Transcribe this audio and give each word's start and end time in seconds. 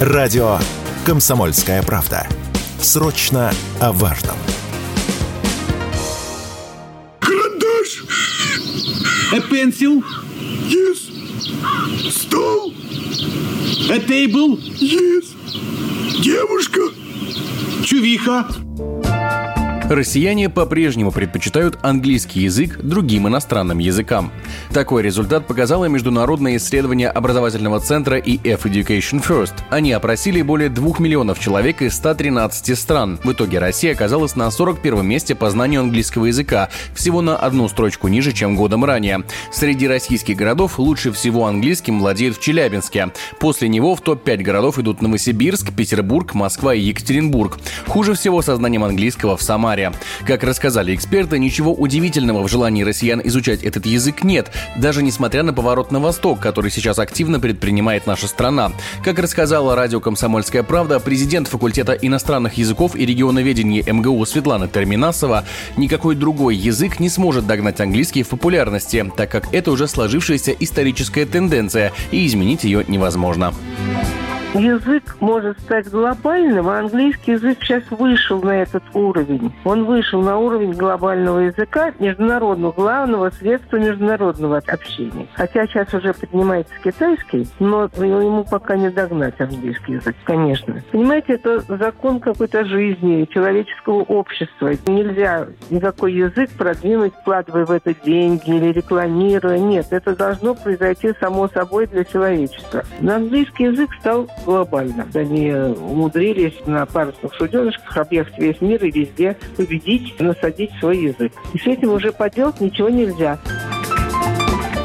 Радио 0.00 0.58
«Комсомольская 1.04 1.82
правда». 1.82 2.26
Срочно 2.80 3.52
о 3.80 3.92
важном. 3.92 4.34
Карандаш! 7.18 8.04
A 9.34 9.40
pencil? 9.40 10.02
Yes. 10.70 12.10
Стол? 12.10 12.72
A 13.90 13.98
table? 13.98 14.58
Yes. 14.80 15.36
Девушка? 16.22 16.80
Чувиха? 17.84 18.46
Россияне 19.90 20.48
по-прежнему 20.48 21.10
предпочитают 21.10 21.76
английский 21.82 22.42
язык 22.42 22.78
другим 22.80 23.26
иностранным 23.26 23.78
языкам. 23.78 24.30
Такой 24.72 25.02
результат 25.02 25.48
показало 25.48 25.86
международное 25.86 26.58
исследование 26.58 27.08
образовательного 27.08 27.80
центра 27.80 28.16
EF 28.20 28.62
Education 28.62 29.20
First. 29.20 29.54
Они 29.68 29.90
опросили 29.90 30.42
более 30.42 30.68
2 30.68 31.00
миллионов 31.00 31.40
человек 31.40 31.82
из 31.82 31.96
113 31.96 32.78
стран. 32.78 33.18
В 33.24 33.32
итоге 33.32 33.58
Россия 33.58 33.92
оказалась 33.92 34.36
на 34.36 34.48
41 34.52 35.04
месте 35.04 35.34
по 35.34 35.50
знанию 35.50 35.80
английского 35.80 36.26
языка, 36.26 36.68
всего 36.94 37.20
на 37.20 37.34
одну 37.34 37.68
строчку 37.68 38.06
ниже, 38.06 38.30
чем 38.30 38.54
годом 38.54 38.84
ранее. 38.84 39.24
Среди 39.50 39.88
российских 39.88 40.36
городов 40.36 40.78
лучше 40.78 41.10
всего 41.10 41.46
английским 41.46 41.98
владеют 41.98 42.36
в 42.36 42.40
Челябинске. 42.40 43.10
После 43.40 43.68
него 43.68 43.96
в 43.96 44.02
топ-5 44.02 44.36
городов 44.36 44.78
идут 44.78 45.02
Новосибирск, 45.02 45.72
Петербург, 45.72 46.32
Москва 46.34 46.76
и 46.76 46.80
Екатеринбург. 46.80 47.58
Хуже 47.88 48.14
всего 48.14 48.40
со 48.40 48.54
знанием 48.54 48.84
английского 48.84 49.36
в 49.36 49.42
Самаре 49.42 49.79
января. 49.80 49.92
Как 50.26 50.44
рассказали 50.44 50.94
эксперты, 50.94 51.38
ничего 51.38 51.72
удивительного 51.74 52.42
в 52.42 52.48
желании 52.48 52.82
россиян 52.82 53.20
изучать 53.24 53.62
этот 53.62 53.86
язык 53.86 54.22
нет, 54.22 54.50
даже 54.76 55.02
несмотря 55.02 55.42
на 55.42 55.52
поворот 55.52 55.90
на 55.90 56.00
восток, 56.00 56.40
который 56.40 56.70
сейчас 56.70 56.98
активно 56.98 57.40
предпринимает 57.40 58.06
наша 58.06 58.28
страна. 58.28 58.72
Как 59.04 59.18
рассказала 59.18 59.74
радио 59.74 60.00
«Комсомольская 60.00 60.62
правда», 60.62 61.00
президент 61.00 61.48
факультета 61.48 61.92
иностранных 61.92 62.54
языков 62.54 62.94
и 62.96 63.06
регионоведения 63.06 63.82
МГУ 63.90 64.24
Светлана 64.26 64.68
Терминасова, 64.68 65.44
никакой 65.76 66.14
другой 66.14 66.56
язык 66.56 67.00
не 67.00 67.08
сможет 67.08 67.46
догнать 67.46 67.80
английский 67.80 68.22
в 68.22 68.28
популярности, 68.28 69.10
так 69.16 69.30
как 69.30 69.52
это 69.52 69.70
уже 69.70 69.88
сложившаяся 69.88 70.52
историческая 70.52 71.26
тенденция, 71.26 71.92
и 72.10 72.26
изменить 72.26 72.64
ее 72.64 72.84
невозможно. 72.86 73.54
Язык 74.54 75.16
может 75.20 75.60
стать 75.60 75.88
глобальным, 75.88 76.68
а 76.68 76.80
английский 76.80 77.32
язык 77.32 77.58
сейчас 77.62 77.84
вышел 77.90 78.42
на 78.42 78.62
этот 78.62 78.82
уровень. 78.94 79.52
Он 79.64 79.84
вышел 79.84 80.20
на 80.22 80.38
уровень 80.38 80.72
глобального 80.72 81.38
языка, 81.38 81.92
международного, 82.00 82.72
главного 82.72 83.30
средства 83.30 83.76
международного 83.76 84.58
общения. 84.66 85.28
Хотя 85.34 85.66
сейчас 85.68 85.94
уже 85.94 86.12
поднимается 86.12 86.74
китайский, 86.82 87.46
но 87.60 87.88
ему 87.96 88.44
пока 88.44 88.76
не 88.76 88.90
догнать 88.90 89.40
английский 89.40 89.92
язык, 89.92 90.16
конечно. 90.24 90.82
Понимаете, 90.90 91.34
это 91.34 91.60
закон 91.60 92.18
какой-то 92.18 92.64
жизни, 92.64 93.28
человеческого 93.32 94.02
общества. 94.02 94.72
Нельзя 94.86 95.46
никакой 95.70 96.12
язык 96.12 96.50
продвинуть, 96.58 97.14
вкладывая 97.20 97.66
в 97.66 97.70
это 97.70 97.94
деньги 97.94 98.50
или 98.50 98.72
рекламируя. 98.72 99.58
Нет, 99.58 99.86
это 99.90 100.16
должно 100.16 100.56
произойти 100.56 101.12
само 101.20 101.46
собой 101.48 101.86
для 101.86 102.04
человечества. 102.04 102.82
Но 103.00 103.14
английский 103.14 103.64
язык 103.64 103.90
стал 104.00 104.28
глобально. 104.44 105.06
Они 105.14 105.52
умудрились 105.52 106.54
на 106.66 106.86
парусных 106.86 107.34
суденышках 107.34 107.96
объехать 107.96 108.38
весь 108.38 108.60
мир 108.60 108.84
и 108.84 108.90
везде 108.90 109.36
победить, 109.56 110.18
насадить 110.20 110.70
свой 110.80 110.98
язык. 110.98 111.32
И 111.52 111.58
с 111.58 111.66
этим 111.66 111.92
уже 111.92 112.12
поделать 112.12 112.60
ничего 112.60 112.88
нельзя. 112.88 113.38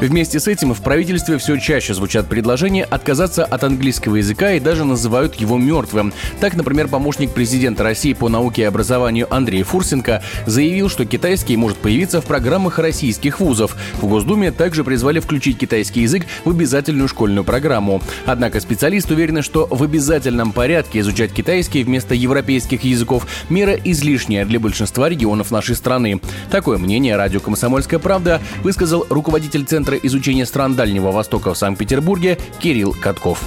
Вместе 0.00 0.38
с 0.38 0.46
этим 0.46 0.74
в 0.74 0.82
правительстве 0.82 1.38
все 1.38 1.56
чаще 1.56 1.94
звучат 1.94 2.28
предложения 2.28 2.84
отказаться 2.84 3.46
от 3.46 3.64
английского 3.64 4.16
языка 4.16 4.52
и 4.52 4.60
даже 4.60 4.84
называют 4.84 5.36
его 5.36 5.56
мертвым. 5.56 6.12
Так, 6.38 6.54
например, 6.54 6.88
помощник 6.88 7.32
президента 7.32 7.82
России 7.82 8.12
по 8.12 8.28
науке 8.28 8.62
и 8.62 8.64
образованию 8.66 9.26
Андрей 9.34 9.62
Фурсенко 9.62 10.22
заявил, 10.44 10.90
что 10.90 11.06
китайский 11.06 11.56
может 11.56 11.78
появиться 11.78 12.20
в 12.20 12.26
программах 12.26 12.78
российских 12.78 13.40
вузов. 13.40 13.74
В 14.02 14.06
Госдуме 14.06 14.52
также 14.52 14.84
призвали 14.84 15.18
включить 15.18 15.56
китайский 15.56 16.02
язык 16.02 16.26
в 16.44 16.50
обязательную 16.50 17.08
школьную 17.08 17.44
программу. 17.44 18.02
Однако 18.26 18.60
специалист 18.60 19.10
уверен, 19.10 19.42
что 19.42 19.66
в 19.70 19.82
обязательном 19.82 20.52
порядке 20.52 21.00
изучать 21.00 21.32
китайский 21.32 21.82
вместо 21.84 22.14
европейских 22.14 22.84
языков– 22.84 23.26
мера 23.48 23.72
излишняя 23.72 24.44
для 24.44 24.60
большинства 24.60 25.08
регионов 25.08 25.50
нашей 25.50 25.74
страны. 25.74 26.20
Такое 26.50 26.76
мнение 26.76 27.16
радио 27.16 27.40
«Комсомольская 27.40 27.98
правда» 27.98 28.42
высказал 28.62 29.06
руководитель 29.08 29.64
Центра 29.64 29.85
Центра 29.86 30.04
изучения 30.08 30.46
стран 30.46 30.74
Дальнего 30.74 31.12
Востока 31.12 31.54
в 31.54 31.58
Санкт-Петербурге 31.58 32.38
Кирилл 32.58 32.92
Катков. 32.92 33.40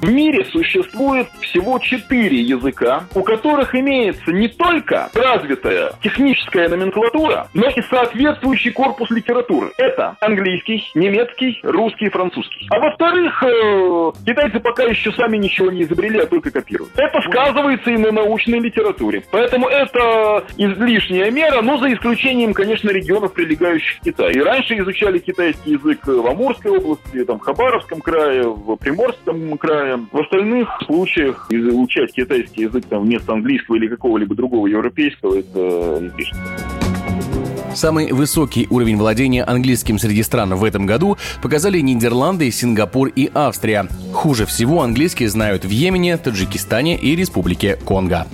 В 0.00 0.08
мире 0.08 0.44
существует 0.44 1.26
всего 1.40 1.78
четыре 1.80 2.40
языка, 2.40 3.04
у 3.16 3.22
которых 3.22 3.74
имеется 3.74 4.30
не 4.30 4.46
только 4.46 5.10
развитая 5.12 5.92
техническая 6.02 6.68
номенклатура, 6.68 7.48
но 7.52 7.68
и 7.68 7.82
соответствующий 7.82 8.70
корпус 8.70 9.10
литературы. 9.10 9.72
Это 9.76 10.16
английский, 10.20 10.88
немецкий, 10.94 11.58
русский 11.64 12.06
и 12.06 12.10
французский. 12.10 12.68
А 12.70 12.78
во-вторых, 12.78 13.42
э, 13.42 14.12
китайцы 14.24 14.60
пока 14.60 14.84
еще 14.84 15.10
сами 15.12 15.36
ничего 15.36 15.72
не 15.72 15.82
изобрели, 15.82 16.20
а 16.20 16.26
только 16.26 16.52
копируют. 16.52 16.92
Это 16.96 17.20
сказывается 17.22 17.90
и 17.90 17.96
на 17.96 18.12
научной 18.12 18.60
литературе. 18.60 19.24
Поэтому 19.32 19.68
это 19.68 20.44
излишняя 20.56 21.30
мера, 21.32 21.60
но 21.60 21.76
за 21.78 21.92
исключением, 21.92 22.54
конечно, 22.54 22.90
регионов, 22.90 23.32
прилегающих 23.32 23.98
к 24.00 24.04
Китаю. 24.04 24.30
И 24.30 24.44
раньше 24.44 24.78
изучали 24.78 25.18
китайский 25.18 25.72
язык 25.72 26.06
в 26.06 26.26
Амурской 26.26 26.78
области, 26.78 27.24
там, 27.24 27.40
Хабаровском 27.40 28.00
крае, 28.00 28.44
в 28.44 28.76
Приморском 28.76 29.58
крае, 29.58 29.87
в 29.96 30.18
остальных 30.18 30.68
случаях 30.86 31.46
изучать 31.50 32.12
китайский 32.12 32.62
язык 32.62 32.84
там, 32.88 33.04
вместо 33.04 33.32
английского 33.32 33.76
или 33.76 33.88
какого-либо 33.88 34.34
другого 34.34 34.66
европейского– 34.66 35.38
это 35.38 36.06
излишне. 36.06 36.38
Самый 37.74 38.12
высокий 38.12 38.66
уровень 38.70 38.96
владения 38.96 39.44
английским 39.44 39.98
среди 39.98 40.22
стран 40.22 40.54
в 40.54 40.64
этом 40.64 40.84
году 40.86 41.16
показали 41.42 41.78
Нидерланды, 41.78 42.50
Сингапур 42.50 43.08
и 43.14 43.30
Австрия. 43.34 43.86
Хуже 44.12 44.46
всего 44.46 44.82
английский 44.82 45.26
знают 45.26 45.64
в 45.64 45.70
Йемене, 45.70 46.16
Таджикистане 46.16 46.96
и 46.96 47.14
Республике 47.14 47.76
Конго. 47.84 48.26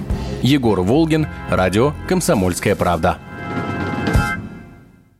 Егор 0.42 0.80
Волгин, 0.80 1.26
радио 1.50 1.92
«Комсомольская 2.08 2.74
правда». 2.74 3.18